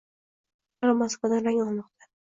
[0.87, 2.11] Ular Moskvadan rang olmoqda